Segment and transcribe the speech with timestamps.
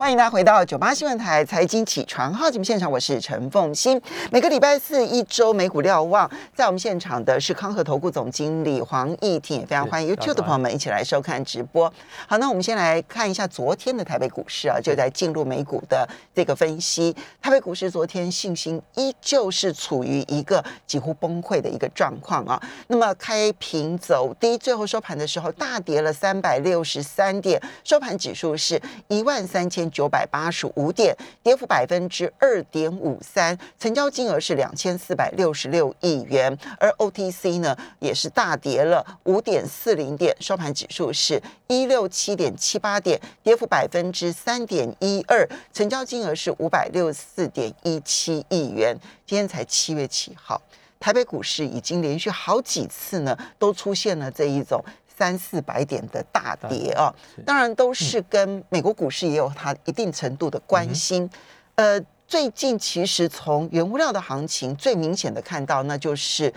[0.00, 4.00] 欢迎大家回到九八新闻台财经起床号节目现场，我是陈凤欣。
[4.32, 11.92] 每个礼拜四一周美股瞭望，在我们现场的是康和投顾总经理黄义庭，也非常欢迎 YouTube 的朋友们一起来收看直播。
[12.26, 17.14] 好，那我们先来看一下昨天的台北股市啊，就在进入美股的这个分析。
[17.42, 22.58] 台北股市昨天信心依旧是处于一个几乎崩溃的一个状况啊。
[22.86, 29.89] 那么开平走低，最后收盘的时候大跌了三百六十三点，收盘指数是一万三千。
[29.90, 48.96] 九百八十五点，跌幅百分之二点五三，成交金额是两千四百六十六亿元，而 OTC 呢也是大跌了五点四零点，收盘指数是一六七点七八点，跌幅百分之三点一二，成交金额是五百六十四点一七亿元。
[49.26, 50.60] 今天才七月七号，
[50.98, 54.84] 台北股市已经连续好几次呢都出现了这一种。
[55.20, 61.28] 三四百点的大跌啊，当然都是跟美国股市也有它一定程度的关心。
[61.74, 66.50] 呃，最近其实从原物料的行情最明显的看到，那就是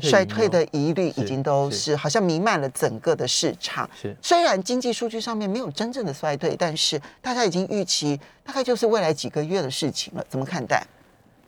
[0.00, 3.90] 衰退的疑虑已经都是好像弥漫了整个的市场。
[4.00, 10.24] 是，虽然经济数据上面没有真正的衰退，但是大家已经预期大概就是未来几个月的事情了。
[10.28, 10.86] 怎么看待？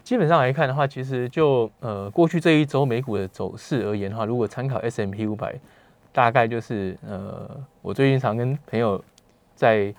[0.03, 5.55] 基本上来看的话，其实就呃过去这一周美股的走势而言的话，如果参考 S M P 五百。
[6.13, 7.49] 大概就是呃，
[7.83, 9.03] 我最近常跟朋友
[9.55, 9.95] 在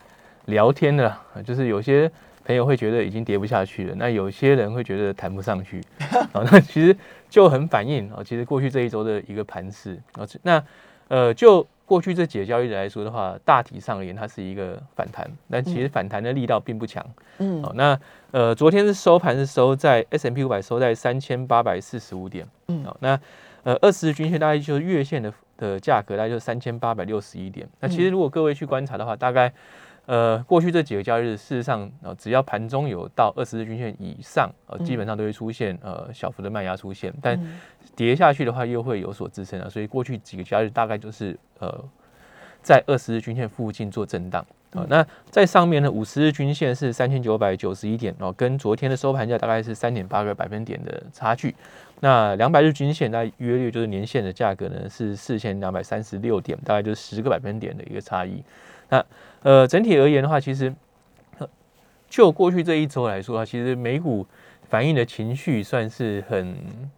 [0.45, 2.11] 聊天的，就是有些
[2.43, 5.81] 朋友会觉得已经跌不下去了，那有些人会觉得谈不上去，
[6.33, 6.95] 啊， 那其实
[7.29, 9.97] 就很反映啊，其实过去这一周的一个盘势。
[10.13, 10.63] 啊，那
[11.07, 17.05] 呃，就过去这几个交易日来说的话，大体上而言它是一个反弹，但其实反弹的力道并不强，
[17.37, 17.97] 嗯，好，那
[18.31, 23.19] 呃，昨天是收盘是收在 S M P 五百收在三千八百四十五点，嗯，好，那
[23.63, 25.31] 呃，二十日均线大概就是月线的。
[25.67, 27.67] 的价格大概就是三千八百六十一点。
[27.79, 29.53] 那其实如果各位去观察的话，大概
[30.07, 37.13] 呃过去这几个交易日，事实上呃只要盘中有到二十日均线以上，呃基本上都会出现呃小幅的卖压出现。
[37.21, 37.39] 但
[37.95, 39.69] 跌下去的话又会有所支撑啊。
[39.69, 41.83] 所以过去几个交易日大概就是呃
[42.61, 44.45] 在二十日均线附近做震荡。
[44.71, 51.53] 啊，那在上面呢，五十日均线是三千九百九十一点哦，跟昨天的收盘价大概是三点八个百分点的差距。
[52.01, 58.43] 那两百日均线大概约略就是年线的价格呢是四千两百三十六点，大概就是十个百分点的一个差异。
[58.89, 59.05] 那
[59.43, 60.73] 呃整体而言的话，其实
[62.09, 64.27] 就过去这一周来说啊，其实美股
[64.67, 66.55] 反映的情绪算是很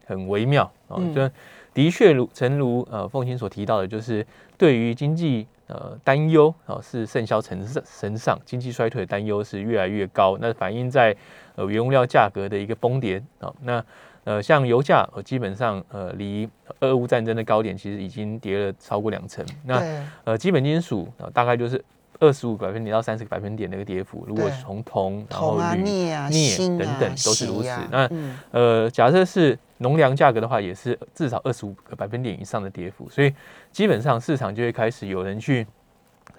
[0.07, 1.29] 很微妙啊，就
[1.73, 4.25] 的确如诚如呃凤青所提到的，就是
[4.57, 5.45] 对于经济。
[5.67, 10.37] 呃，担忧啊是甚嚣尘上身上，经济衰退的担忧是越来越高。
[10.39, 11.15] 那反映在
[11.55, 13.51] 呃原物料价格的一个崩跌啊。
[13.61, 13.83] 那
[14.23, 16.47] 呃像油价呃基本上呃离
[16.79, 19.45] 俄乌战争的高点其实已经跌了超过两成。
[19.66, 21.84] 那呃基本金属啊大概就是
[22.19, 24.23] 二十五个百分点到三十个百分点的一个跌幅。
[24.28, 27.69] 如果从铜然后铝、镍等等都是如此。
[27.91, 28.09] 那
[28.51, 29.57] 呃假设是。
[29.79, 33.33] 农粮价格的话，也是至少二十五个百分点以上的跌幅，所以
[33.69, 35.67] 基本上市场就会开始有人去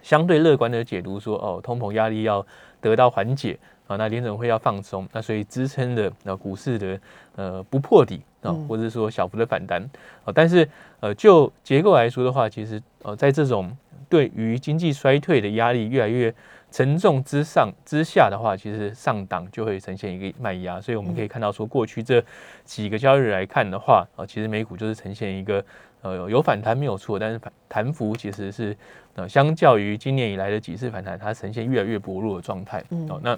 [0.01, 2.47] 相对乐观的解读说，哦，通膨压力要
[2.81, 7.01] 得到缓解啊，那联准会要放松，那所以支撑的啊股市的
[7.37, 9.83] 呃不破底啊，或者说小幅的反弹
[10.25, 10.69] 啊，但是
[11.01, 13.77] 呃就结构来说的话，其实呃在这种
[14.09, 16.35] 对于经济衰退的压力越来越
[16.71, 22.25] 沉重之上之下的话，其实上档就会呈现一个卖压，所以我们可以看到说，过去这
[22.65, 25.65] 几个交易日来看的话，啊，其实美股就是呈现一个
[26.05, 28.77] 呃有反弹没有错，但是反弹幅其实是
[29.17, 32.81] 呃相较于今年以来的几次反弹，它呈现越来越薄弱的状态。
[33.09, 33.37] 哦，那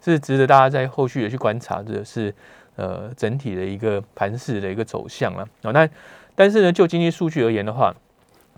[0.00, 2.34] 是值得大家在后续的去观察的是
[2.76, 5.46] 呃整体的一个盘势的一个走向了。
[5.62, 5.86] 哦，那
[6.34, 7.94] 但是呢，就经济数据而言的话，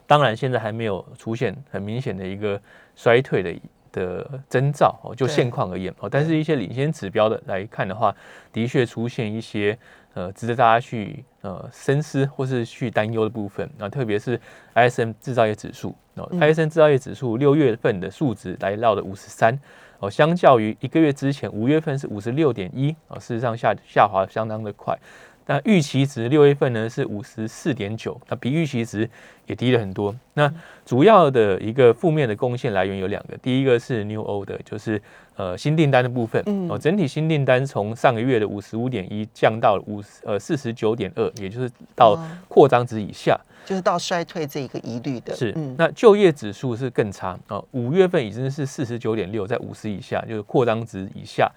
[0.06, 2.60] 当然现在还没有出现很明显的一个
[2.94, 3.52] 衰退的。
[3.92, 8.14] 的征兆哦，就现况而言哦，但是一些领先指标的来看的话，
[8.52, 9.78] 的确出现一些
[10.16, 14.40] 呃值得大家去呃深思或是去担忧的部分啊，特别是
[14.74, 19.54] ISM 制造业指数哦，ISM 制造业指数六月份的数值来到了五十三
[19.98, 24.98] 哦，相较于一个月之前五月份是五十六点一啊，事实上下下滑相当的快。
[25.46, 29.08] 那预期值六月份呢是五十四点九，那比预期值
[29.46, 30.14] 也低了很多。
[30.34, 30.52] 那
[30.84, 35.00] 主要的一个负面的贡献来源有两个，第一个是 New Order，就是
[35.36, 45.32] 呃新订单的部分哦，整体新订单从上个月的五十五点一降到五十呃四十九点二，也就是到扩张值以下，就是到衰退这一个疑虑的。
[45.32, 51.48] 是，那就业指数是更差啊，五月份已经是四十九点六，在五十以下，就是扩张值以下。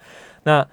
[0.44, 0.64] 那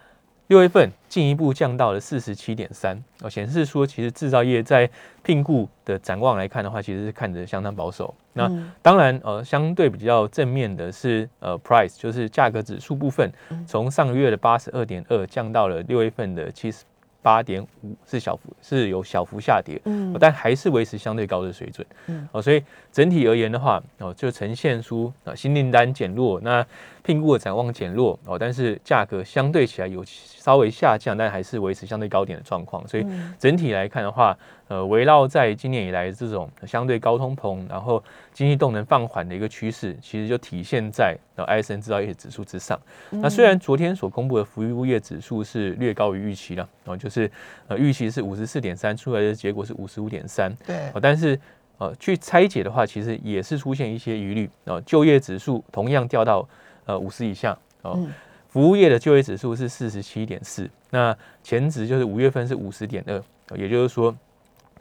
[0.47, 4.89] 六月份进一步降到了四十七点三，哦，显示说其实制造业在
[5.21, 8.13] 聘雇的展望来看的话，其实是看着相当保守。
[8.33, 8.49] 那
[8.81, 13.29] 当然，呃，相对比较正面的是，呃，price 就是价格指数部分，
[13.65, 16.85] 从上个月的八十二点二降到了六月份的七十。
[17.27, 26.65] 八点五是小幅是有小幅下跌，嗯，但还是维持相对高的水准，嗯，哦，所以整体而言的话，哦，就呈现出啊新订单减弱，那
[27.03, 33.05] 聘雇的展望减弱，哦，但是价格相对起来有稍微下降，但还是维持相对高点的状况，所以
[33.37, 34.37] 整体来看的话。
[34.69, 38.03] 呃，围绕在今年以来这种相对高通膨，然后
[38.33, 42.77] 经济动能放缓的一个趋势，其实就体现在呃 ISM 制造业指数之上。
[43.09, 47.31] 那虽然昨天所公布的服务业指数是略高于预期了，然后就是
[47.69, 50.53] 呃预期是五十四点三，出来的结果是五十五点三。
[50.65, 51.39] 对，但是
[51.77, 54.49] 呃去拆解的话，其实也是出现一些疑虑。
[54.65, 56.45] 哦，就业指数同样掉到
[56.83, 57.57] 呃五十以下。
[57.83, 58.05] 哦，
[58.49, 63.23] 服务业的就业指数是四十七点四，那前值就是五月份是五十点二，
[63.55, 64.13] 也就是说。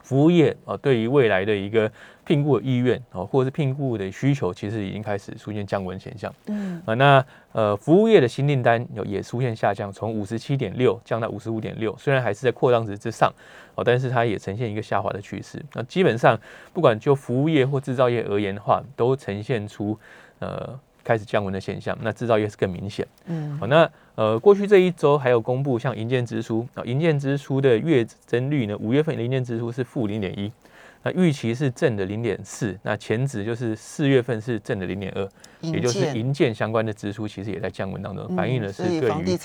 [0.01, 1.91] 服务业啊，对于未来的一个
[2.25, 6.33] 聘雇的意愿啊，或者是聘雇的需求，其实已经开始出现降温现象。
[6.47, 13.31] 嗯啊，那呃，服务业的新订单有也出现下降，从五十七点六降到五十五点六，虽然还是在扩张值之上
[13.75, 15.63] 哦，但是它也呈现一个下滑的趋势。
[15.73, 16.39] 那基本上，
[16.73, 19.97] 不管就服务业或制造业而言的话，都呈现出
[20.39, 20.79] 呃。
[21.07, 23.07] 开始降温的现象，那制造业是更明显。
[23.27, 30.51] 嗯，好，那呃，过去这一周还有公布像营建支出啊，营建支出的月增率呢，五月份的营建支出是负零点一，
[31.03, 35.29] 那预期是正的零点四，那前值就是四月份是正的零点二，
[35.61, 39.37] 也就是营建相关的支出其实也在降温当中，反映的是对于房地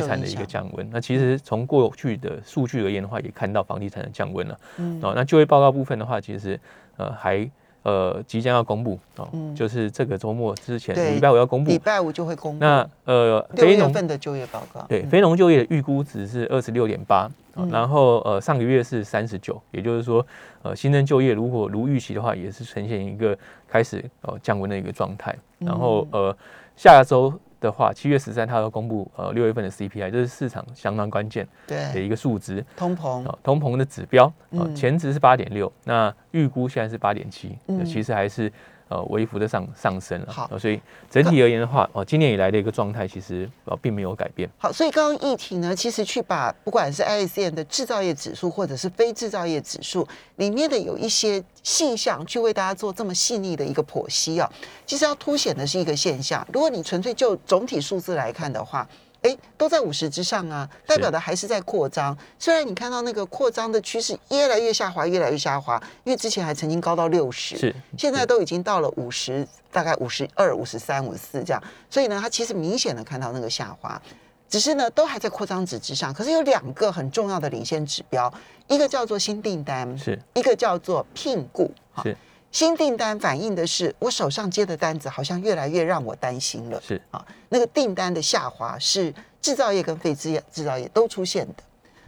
[0.00, 0.84] 产的一个降温。
[0.90, 4.58] 那其实从过去的数据而言的话，也看到房地产的降温了。
[4.78, 6.58] 嗯，哦，那就业报告部分的话，其实
[6.96, 7.48] 呃还。
[7.84, 12.58] 呃，即将要公布哦，嗯、就是这个周末之前，礼拜五要公布，礼拜五就会公布。
[12.58, 17.30] 那呃，非农份的就业报告，对，非农就业的预估值是二十六点八，
[17.70, 20.26] 然后呃，上个月是三十九，也就是说，
[20.62, 23.38] 呃，新增就业如果如预期的话，也是呈现一个
[23.68, 25.36] 开始呃降温的一个状态。
[25.58, 26.36] 然后呃，
[26.76, 27.32] 下周。
[27.64, 33.26] 的话，七月十三，它要公布呃六月份的 CPI，这是市场相当关键的一个数值，通膨。
[33.26, 38.52] 啊，通膨的指标啊，前值是八点六，那预估现在是八点七，其实还是。
[38.88, 40.32] 呃，微幅的上上升了。
[40.32, 44.48] 好，所以整体而言的话，哦，今年以来的一个状态其实呃并没有改变。
[44.58, 54.50] 好，所以刚刚议题呢，其实去把不管是 ISM 的制造业指数，或者是非制造业指数里面的有一些细项，去为大家做这么细腻的一个剖析啊，
[54.84, 56.46] 其实要凸显的是一个现象。
[56.52, 58.86] 如果你纯粹就总体数字来看的话。
[59.24, 62.16] 哎，都在五十之上啊，代表的还是在扩张。
[62.38, 71.62] 虽然你看到那个扩张的趋势越来越下滑，越来越下滑，因为之前还曾经高到六十，是现在都已经到了五十，大概五十二、五十三、五十四这样。
[71.88, 74.00] 所以呢，它其实明显的看到那个下滑，
[74.46, 76.12] 只是呢都还在扩张值之上。
[76.12, 78.30] 可是有两个很重要的领先指标，
[78.68, 81.72] 一个叫做新订单，是一个叫做聘雇，
[82.02, 82.14] 是。
[82.54, 89.12] 新订单反映的是我手上接的单子好像越来越让我担心了，是啊，那个订单的下滑是
[89.42, 91.64] 制造业跟非制制造业都出现的。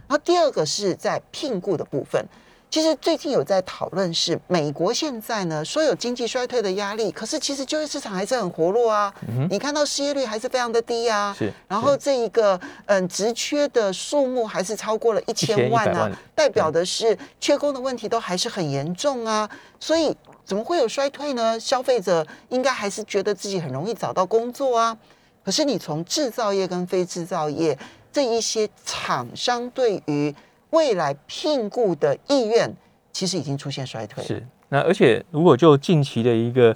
[0.07, 2.25] 然后第二个是在聘雇的部分，
[2.69, 9.13] 其实最近有在讨论是美国现在呢说有经济衰退的压力，可是其实就业市场还是很活络啊，
[9.49, 19.49] 你看到失业率还是非常的低啊，是，然后这一个嗯职缺的数目还是超过了一千万啊，代表的是缺工的问题都还是很严重啊，
[19.79, 20.15] 所以。
[20.47, 21.59] 怎么会有衰退呢？
[21.59, 24.97] 消费者应该还是觉得自己很容易找到工作啊。
[25.43, 27.77] 可是你从制造业跟非制造业
[28.13, 30.33] 这一些厂商对于
[30.71, 32.73] 未来聘雇的意愿，
[33.11, 34.23] 其实已经出现衰退。
[34.23, 34.45] 是。
[34.69, 36.75] 那而且如果就近期的一个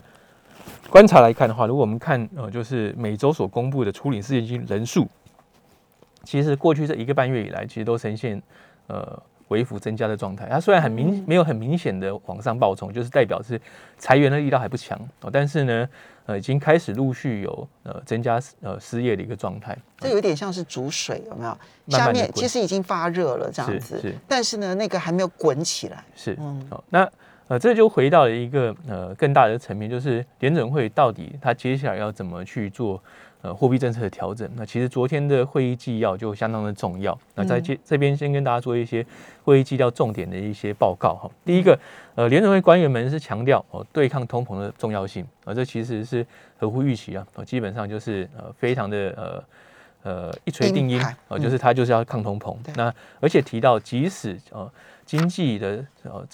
[0.89, 5.07] 观察来看的话，如果我们看呃，就是每周所公布的处理失业金人数，
[6.23, 8.41] 其实过去这一个半月以来，其实都呈现
[8.87, 9.21] 呃。
[9.51, 13.59] 微幅增加的状态，它虽然很明没有很明显的往上暴冲，就是代表是
[13.97, 15.89] 裁员的力道还不强哦，但是呢，
[16.25, 19.77] 呃，已经开始陆续有呃增加呃失业的一个状态。
[19.99, 21.57] 这有点像是煮水，有没有？
[21.89, 26.03] 下面其实已经发热了这样子，是，是，但是呢，那个还没有滚起来。
[26.15, 27.07] 是，嗯，好，那
[27.49, 33.03] 呃，这就回到了一个呃更大的层面，就是联准会到底它接下来要怎么去做？
[33.43, 37.17] 呃，货币政策的调整，那其实昨天的会议纪要就相当的重要。
[37.33, 39.03] 那在这这边先跟大家做一些
[39.43, 41.27] 会议纪要重点的一些报告哈。
[41.43, 41.75] 第一个，
[42.13, 46.23] 呃，联准会官员们是强调哦，对抗通膨的重要性啊，这其实是
[46.59, 47.25] 合乎预期啊。
[47.43, 49.43] 基本上就是呃，非常的呃
[50.03, 52.55] 呃一锤定音啊，就是他就是要抗通膨。
[52.75, 54.71] 那而且提到，即使呃
[55.03, 56.27] 经济的呃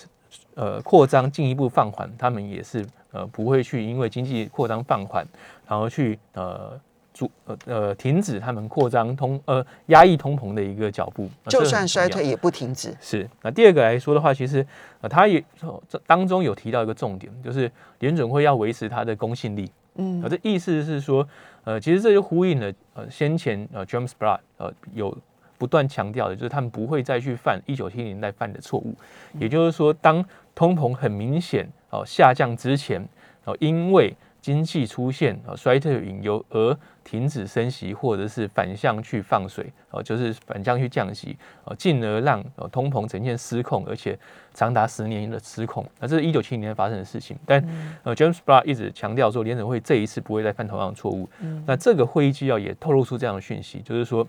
[0.56, 5.26] 呃扩张进一步放缓，他们也是呃不会去因为经济扩张放缓，
[5.70, 6.78] 然后去呃。
[7.18, 12.96] 阻呃呃停止他们扩张通呃压抑通膨的一个脚步，就算衰退也不停止。
[13.02, 14.64] 是，那第二个来说的话，其实
[15.02, 15.44] 呃他也
[15.90, 19.72] 这当中有提到一个重点，就是联准会要维持它的公信力。
[19.96, 21.28] 嗯，这意思是说，
[21.64, 25.18] 呃，其实这就呼应了呃先前呃 James Bullard 呃有
[25.58, 28.94] 不断强调的，就是他们不会再去犯一九七零年代犯的错误。
[29.40, 33.04] 也就是说，当通膨很明显哦下降之前，
[33.46, 34.16] 哦因为
[34.48, 36.74] 经济出现啊衰退的隐忧而
[37.04, 41.36] 停止升息，或者是反向去放水，哦，就是反向去降息，
[41.66, 44.18] 哦，进而让通膨呈现失控，而且
[44.54, 45.86] 长达十年的失控。
[46.00, 47.38] 那这是一九七零年发生的事情。
[47.46, 47.62] 但
[48.04, 51.28] 呃，James Bullard 一直强调说，联准会这一次不会再犯同样的错误。
[51.66, 54.26] 那这个会议纪要也透露出这样的讯息，就是说，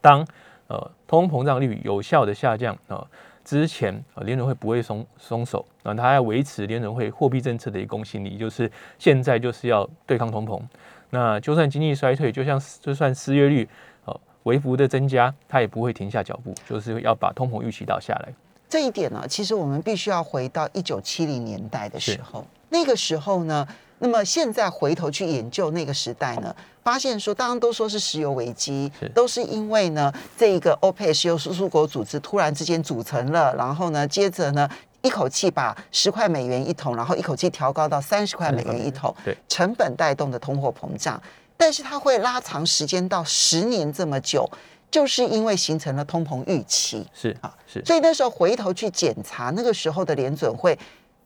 [0.00, 0.26] 当
[0.66, 3.06] 呃通膨胀率有效的下降啊。
[3.48, 10.60] 之前啊，联准会不会松松手啊，他要维持联准会货币政策的一个公信力，就是现在就是要对抗通膨。
[11.08, 13.66] 那就算经济衰退，就像就算失业率
[14.04, 18.28] 呃微幅的增加，他也不会停下脚步，就是要把通膨预期到下来。
[18.68, 23.66] 这一点呢，其实我们必须要回到一九七零年代的时候，那个时候呢。
[24.00, 34.68] 那么现在回头去研究那个时代呢，发现说，当然都说是石油危机，都是因为呢，这个 OPEC 石油输出国组织突然之间组成了，然后呢，接着呢，
[35.02, 41.20] 一口气把十块美元一桶，然后一口气调高到三十块美元一桶，对，成本带动的通货膨胀，
[41.56, 44.48] 但是它会拉长时间到十年这么久，
[44.90, 50.78] 就是因为形成了通膨预期，是啊，是，所以那时候回头去检查那个时候的联准会。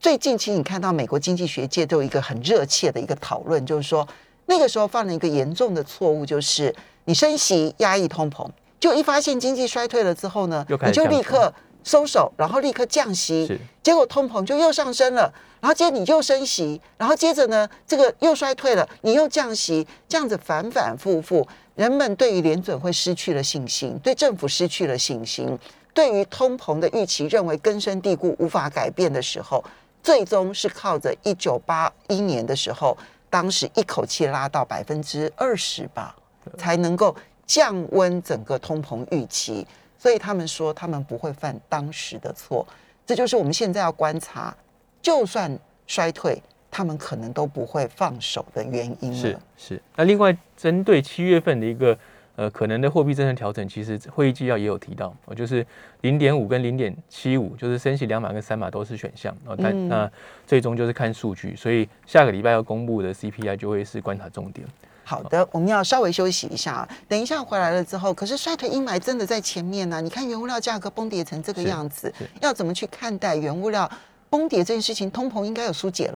[0.02, 4.06] 最近期你看到美国经济学界都有一个很热切的一个讨论，就是说
[4.46, 8.44] 那个时候犯了一个严重的错误，就是你升息压抑通膨，
[8.80, 11.54] 就一发现经济衰退了之后呢，你就立刻
[11.84, 25.56] 收手，然后立刻降息，结果通膨就又上升了，然后接着你又升息，然后接着呢这个又衰退了，你又降息，这样子反反复复，人们对于联准会失去了信心，对政府失去了信心，
[25.94, 29.64] 对于通膨的预期认为根深蒂固无法改变的时候。
[30.02, 32.96] 最终是靠着一九八一年的时候，
[33.30, 36.14] 当时一口气拉到百分之二十吧，
[36.58, 37.14] 才能够
[37.46, 39.66] 降温整个通膨预期。
[39.96, 42.66] 所以他们说他们不会犯当时的错，
[43.06, 44.54] 这就是我们现在要观察，
[45.00, 45.56] 就算
[45.86, 49.14] 衰退，他们可能都不会放手的原因。
[49.14, 49.80] 是是。
[49.94, 51.96] 那另外针对七月份的一个。
[52.36, 55.64] 呃，可能的货币政策调整，其实会议纪要也有提到，哦，就是
[56.00, 60.10] 零点五跟零点七五，就是升息两码跟三码都是选项，哦，但那
[60.46, 64.66] 最终就是看数据，所以下个礼拜要公布的 CPI 就会是观察重点。
[65.04, 70.00] 好的，我们要稍微休息一下，等一下回来了之后，可是衰退阴霾真的在前面呢，啊？
[70.00, 72.10] 你看原物料价格崩跌成这个样子，
[72.40, 73.90] 要怎么去看待原物料
[74.30, 75.10] 崩跌这件事情？
[75.10, 76.14] 通膨应该有疏解了。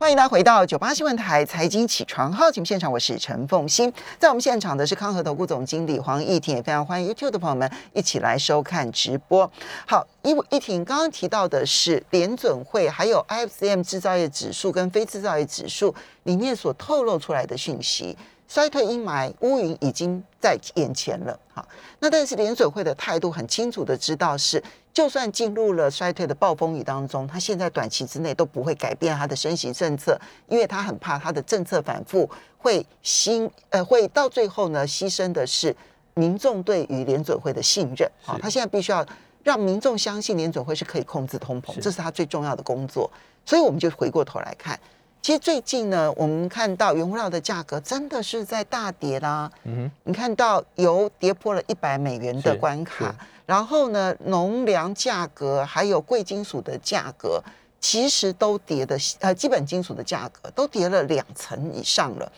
[0.00, 9.48] 欢迎大家回到九八新闻台财经起床号节目现场，我是陈凤欣，在我们现场的是康和投顾总经理黄义婷，也非常欢迎 YouTube 的朋友们一起来收看直播。
[9.86, 18.16] 好，义义庭刚刚提到的是联准会还有 IFCM 制造业指数跟非制造业指数里面所透露出来的讯息。
[18.50, 21.64] 衰退阴霾乌云已经在眼前了，哈。
[22.00, 24.60] 那但是联准会的态度很清楚的知道是，
[24.92, 32.28] 就算进入了衰退的暴风雨当中，他现在短期之内都不会改变他的升息政策，因为他很怕他的政策反复
[32.58, 35.72] 会新呃会到最后呢牺牲的是
[36.14, 39.06] 民众对于联准会的信任，好，他现在必须要
[39.44, 43.08] 让民众相信联准会是可以控制通膨，这是他最重要的工作。
[43.46, 44.76] 所以我们就回过头来看。
[45.22, 49.50] 其实最近呢，我们看到原物料的价格真的是在大跌啦。
[49.64, 57.42] 嗯哼，你看到油跌破了一百美元的关卡，然后呢，农粮价格还有贵金属的价格，
[57.78, 62.32] 其实都跌的，呃，基本金属的价格都跌了两成以上了。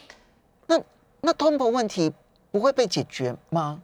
[0.66, 0.80] 那
[1.20, 2.12] 那通膨问题
[2.50, 3.80] 不会被解决吗？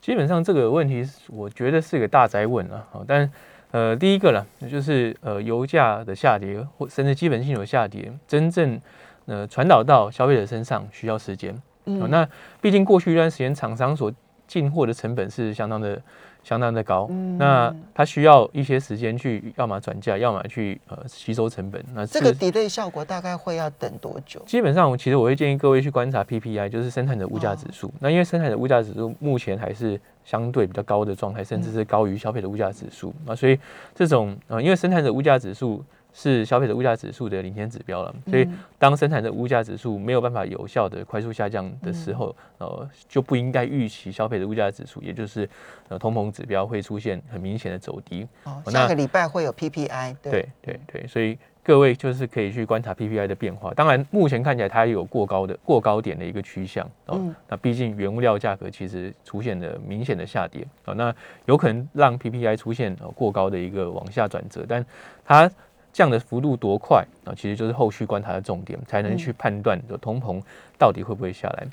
[0.00, 2.86] 基本上这个问题，我觉得是一个大宅问啊。
[2.90, 3.30] 好，但。
[3.70, 8.80] 呃，第一个呢，就是呃，油价的下跌或甚至基本性有下跌，真正
[9.26, 11.54] 呃传导到消费者身上需要时间。
[11.84, 12.28] 嗯，那
[12.60, 14.12] 毕竟过去一段时间，厂商所
[14.46, 16.00] 进货的成本是相当的。
[16.42, 21.84] 相当的高，嗯、那它需要一些时间去，要么转嫁，要么去呃吸收成本。
[21.94, 24.42] 那这个 delay 效果大概会要等多久？
[24.46, 27.88] 基本上，其实我会建议各位去观察 PPI，就是生产者物价指数。
[27.88, 33.14] 哦、那因为生产者物价指数目前还是相对比较高的状态，甚至是高于消费的物价指数。
[33.26, 33.58] 那、嗯、所以
[33.94, 35.84] 这种呃，因为生产者物价指数。
[36.12, 38.48] 是消费者物价指数的领先指标了，所以
[38.78, 45.48] 当生产者物价指数没有办法有效的快速下降的时候，呃，就不应该预期消费者物价指数，也就是
[45.88, 48.26] 呃通膨指标会出现很明显的走低。
[48.44, 53.72] 哦，下个礼拜会有 PPI，对对对，所以各位就是可以去观察 PPI 的变化。
[53.74, 57.18] 当然，目前看起来它有过高的过高点的一个趋向哦。
[57.20, 61.14] 嗯、那毕竟原物料价格其实出现了明显的下跌啊，那
[61.46, 64.84] 有可能让 PPI 出现过高的一个往下转折，但
[65.24, 65.50] 它
[65.92, 70.40] 降的幅度多快啊，其实就是后续观察的重点，才能去判断的通膨
[70.78, 71.66] 到底会不会下来。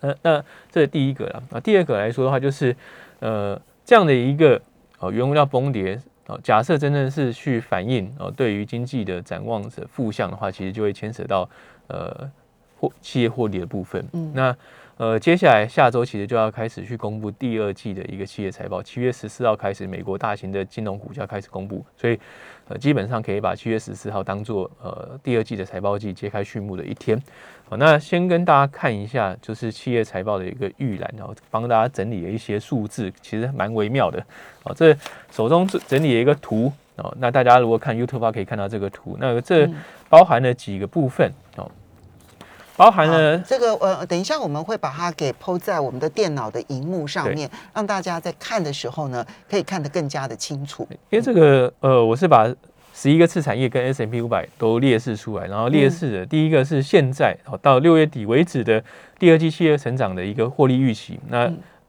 [0.00, 1.60] 那那这是第一个了啊。
[1.60, 2.74] 第二个来说的话，就是
[3.20, 4.60] 呃这样的一个
[4.98, 6.00] 呃原物料崩跌。
[6.28, 11.48] 哦假设真正是去反映哦，对于经济的展望是负向的话，其实就会牵扯到
[11.88, 12.30] 呃
[12.82, 14.04] 获企业获利的部分。
[14.12, 14.56] 嗯，那
[14.96, 22.18] 呃接下来下周其实就要开始去公布第二季的一个企业财报，七月十四号开始，美国大型的金融股就要开始公布，所以。
[22.68, 27.20] 呃，基本上可以把七月十四号当做呃第二季的财报季揭开序幕的一天。
[27.68, 34.24] 好，那先跟大家看一下，就是企业财报的一个预览，然后帮大家整理了一些数字，其实蛮微妙的。
[34.62, 34.96] 好，这
[35.32, 39.16] 手中整理了一个图哦，那大家如果看 YouTube，可以看到这个图。
[39.18, 39.68] 那这
[40.08, 41.68] 包含了几个部分哦。
[42.76, 50.86] 包含了这个呃，等一下我们会把它给 PO 在我们的电脑的荧幕上面，让大家在看的时候呢，可以看得更加的清楚。
[51.10, 52.50] 因为这个呃，我是把
[52.94, 58.82] 十一个次产业跟 S M P 五百都列示出来，然后列示的第一个是现在到六月底为止的
[59.18, 61.20] 第二季企业成长的一个获利预期。
[61.28, 61.44] 那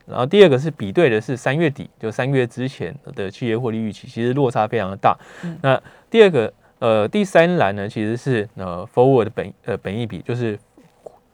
[0.06, 5.18] 然后第二个是比对的是三月底，就三月之前的企业获利预期，其实落差非常的大。
[5.62, 10.60] 那第二个呃，第三栏呢，其实是呃 forward 本呃本益比，就是。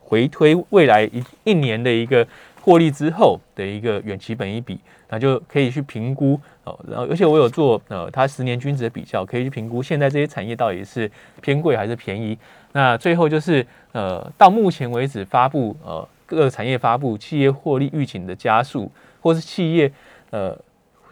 [0.10, 2.28] 回推未来一一年的一个
[2.60, 6.78] 获利之后的一个远期本益比，那就可以去评估哦。
[6.90, 11.10] 然后，而且我有做呃，它十年均值的比较，可以去评估现在这些产业到底是
[11.42, 12.36] 偏贵还是便宜。
[12.72, 19.92] 那最后就是呃，到目前为止发布呃各个产业发布企业获利预警的加速，或是企业
[20.32, 20.58] 呃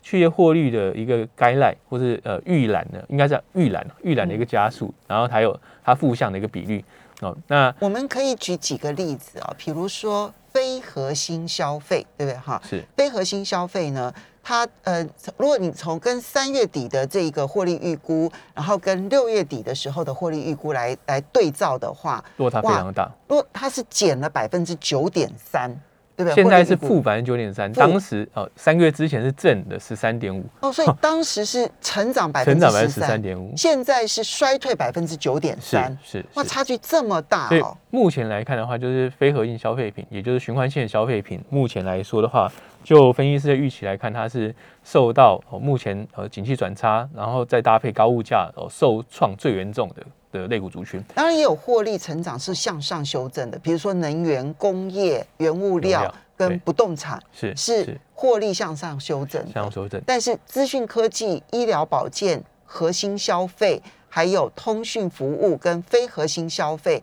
[0.01, 6.83] 企业获利的一个 guideline，或是呃预览的，应该是预览预览的一个加速，然后还有它负向的一个比率。
[7.21, 12.61] 哦，那我们可以举几个例子啊，比如说非核心消费，对不对哈？
[12.69, 15.03] 是非核心消费呢，它呃，
[15.37, 23.11] 如果你从跟三月底的这个获利预估，然后跟六月底的时候的获利预估来来对照的话，落差非常大。
[23.27, 25.75] 如果它是减了百分之九点三。
[26.17, 30.43] 对对，现在是负百分之九点三，当时哦，三个月之前是正的十三点五。
[30.59, 37.77] 哦，所以当时是成长百分之十三点五，现在是衰退百分之九点三，是哇，差距这么大哦。
[37.91, 42.51] 目前来看的话，就是非核心消费品，也就是循环线消费品，目前来说的话，
[42.87, 50.01] 就分析师的预期来看，它是受到哦目前呃景气转差，然后再搭配高物价哦受创最严重的。
[50.29, 60.01] 的类股族群，当然也有获利成长是向上修正的，比如说能源、工业、原物料跟不动产是是获利向上修正，向上修正。
[60.05, 67.01] 但是资讯科技、医疗保健、核心消费，还有通讯服务跟非核心消费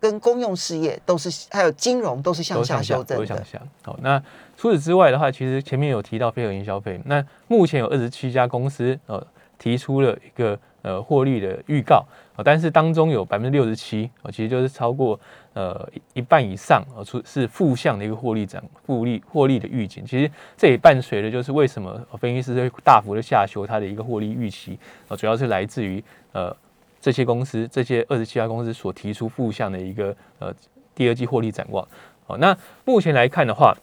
[0.00, 3.24] 跟公用事业都是，还有金融都是向下修正的。
[3.24, 3.62] 向下。
[3.82, 4.20] 好，那
[4.64, 9.22] 除此之外的话，其实前面有提到非合营消费，那目前有二十七家公司呃
[9.58, 12.02] 提出了一个呃获利的预告。
[12.42, 15.20] 但是当中有百分之六十七啊，其实就是超过
[15.52, 20.02] 呃一半以上啊，出是负向的一个获利涨、复利获利的预警。
[20.06, 26.56] 其实这也伴随着就是为什么分析师会大幅的下修它的一个获利预期啊，主要是来自于呃
[27.02, 30.50] 这些公司这些二十七家公司所提出负向的一个呃
[30.94, 31.86] 第二季获利展望。
[32.26, 33.76] 好，那目前来看的话。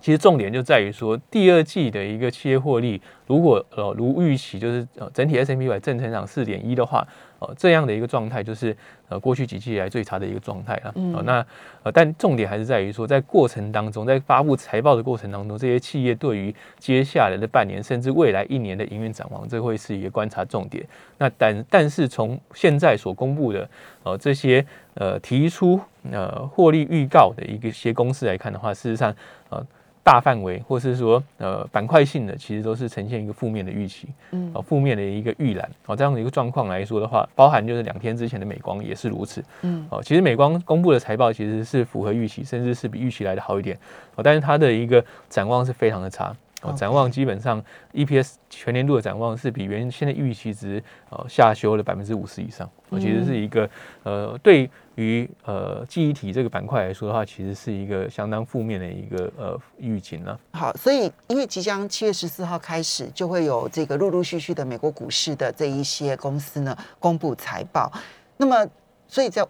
[0.00, 7.06] 其实重点就在于说，第二季的一个企业获利，如果呃如预期，就是呃整体 S&P 500正成长四点一的话，
[7.38, 8.74] 呃这样的一个状态，就是
[9.08, 10.92] 呃过去几季以来最差的一个状态了。
[10.94, 11.22] 嗯。
[11.26, 11.44] 那
[11.82, 20.84] 呃但重点还是在于说，在过程当中，在发布财报的过程当中，这些企业对于接下来的半年甚至未来一年的营运展望，这会是一个观察重点。
[21.18, 23.68] 那但但是从现在所公布的
[24.02, 25.78] 呃这些呃提出
[26.10, 29.14] 呃获利预告的一个些公司来看的话，事实上
[29.50, 29.62] 呃。
[30.02, 43.76] 大范围，或是说呃板块性的，其实都是呈现一个负面的预期，嗯，负面的一个预览，哦，这样的一个状况来说的话，包含就是两天之前的美光也是如此，嗯，哦，其实美光公布的财报其实是符合预期，甚至是比预期来的好一点，
[44.16, 46.34] 哦，但是它的一个展望是非常的差。
[46.62, 47.62] 哦，展望基本上
[47.94, 53.66] EPS 全年度的展望是比原先的预期值呃下修了百分之五十以上，我其实是一个
[54.02, 54.68] 呃对
[55.02, 60.38] 于呃记忆体这个板块来说的话，其实是一个相当负面的一个呃预警呢。
[60.52, 67.90] 好，所以因为即将七月十四号开始就会有这个陆陆续续的美国股市的这一些公司呢公布财报，
[68.36, 68.66] 那么
[69.08, 69.46] 所以在。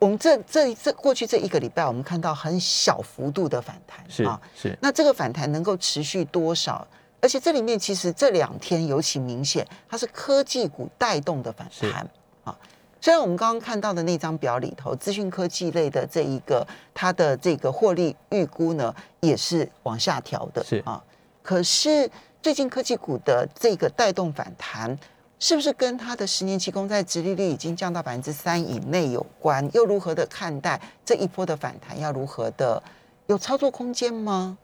[0.00, 4.76] 我们这这这过去这一个礼拜，我们看到很小幅度的反弹，是啊，是。
[4.82, 6.86] 那这个反弹能够持续多少？
[7.22, 12.06] 而且这里面其实这两天尤其明显，它是科技股带动的反弹啊。
[13.04, 21.04] 虽然我们刚刚看到的那张表里头，资讯科技类的这一个它的这个获利预估呢，也是往下调的，是啊。
[21.42, 24.98] 可是最近科技股的这个带动反弹，
[25.38, 29.68] 是不是跟它的十年期公债殖利率已经降到百分之三以内有关？
[29.74, 32.00] 又如何的看待这一波的反弹？
[32.00, 32.82] 要如何的
[33.26, 34.56] 有操作空间吗？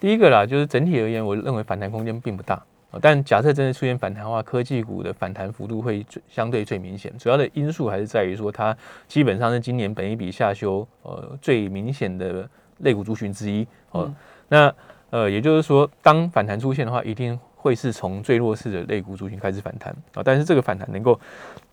[0.00, 2.64] 第一个啦，就是整体而言，我认为反弹空间并不大。
[3.00, 7.12] 但假设真的出现反弹的话，科技股的反弹幅度会最相对最明显。
[7.18, 8.76] 主要的因素还是在于说，它
[9.08, 13.66] 基本上是今年本一笔下修呃最明显的类股族群之一。
[13.90, 14.12] 哦，
[14.48, 14.74] 那
[15.10, 20.22] 呃也就是说，当反弹出现的话，一定会是从最弱势的类股族群开始反弹啊。
[20.24, 21.18] 但是这个反弹能够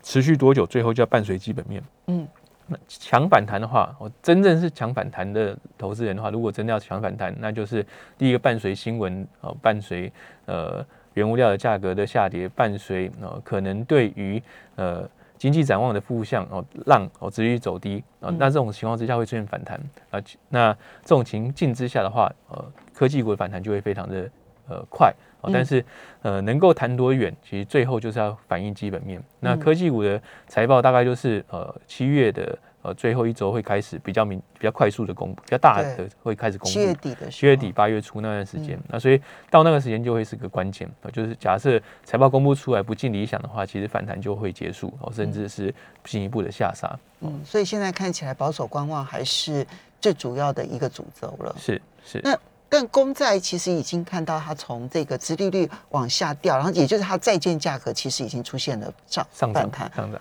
[0.02, 1.84] 持续多久，最后就要伴随基本面。
[2.08, 2.28] 嗯。
[2.68, 7.86] 那强反弹的话，我真正是强反弹的投资人的话，如果真的要强反弹，那就是
[8.18, 10.12] 第一个伴随新闻啊，伴随
[10.46, 10.86] 呃。
[11.13, 14.41] 原物料的价格的下跌，伴随呃可能对于
[14.76, 20.21] 呃经济展望的负向哦，让哦持续走低啊，那这种情况之下会出现反弹啊。
[20.50, 24.30] 那这种情境之下的话，呃科技股的反弹就会非常的
[24.67, 25.50] 呃快啊。
[25.52, 25.84] 但是
[26.21, 29.21] 呃能够弹多远，其实最后就是要反映基本面。
[29.39, 32.58] 那科技股的财报大概就是呃七月的。
[32.84, 36.74] 呃，最后一周会开始比较明、比较快速的公布，比较大的会开始公布。
[36.74, 40.89] 七月底的七月底八月初那段时间，嗯、那所以到那个时间就会是个关键。
[41.13, 47.00] 就是假设财报公布出来不尽理想的话，其实反弹就会结束，哦，甚至是进一步的下杀。
[47.20, 49.65] 嗯，所以现在看起来保守观望还是
[50.00, 51.56] 最主要的一个主轴了。
[51.60, 52.20] 是是。
[52.24, 60.20] 那但公债其实已经看到它从这个殖利率往下掉，然后也就是它债券价格其实已经出现了涨上反弹上涨。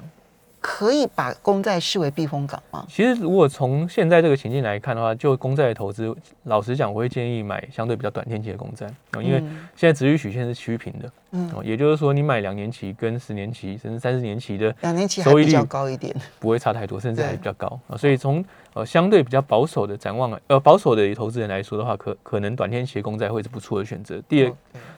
[0.60, 2.84] 可以把公债视为避风港吗？
[2.88, 8.86] 其实，如果从现在这个情境来看的话，就公债的投资，老实讲，我会建议买相对比较短天期的公债，
[9.22, 9.42] 因为
[9.74, 11.10] 现在殖利率曲线是趋平的。
[11.32, 17.96] 嗯，也就是说，你买两年期跟十年期甚至三十年期的两年期还比较高一点，不会差太多，甚至还比较高啊。
[17.96, 24.20] 所以从呃相对比较保守的展望，呃保守的投资人来说的话，可可能短天期的公债会是不错的选择。
[24.28, 24.52] 第二，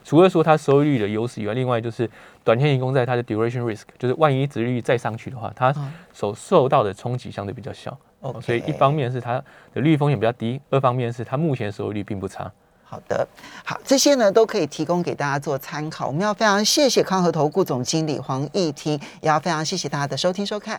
[0.04, 2.08] 除了说它收益率的优势以外，另外就是
[2.42, 5.74] 短天期公债它的 duration risk，就是万一殖利率再上去的话，它
[6.12, 7.96] 所受到的冲击相对比较小。
[8.40, 9.32] 所以一方面是它
[9.74, 12.50] 的利率风险比较低，二方面是它目前收益率并不差。
[12.92, 13.26] 好的，
[13.64, 16.08] 好，这些呢都可以提供给大家做参考。
[16.08, 20.78] 我们要非常谢谢康和投顾总经理黄毅庭，也要非常谢谢大家的收听收看。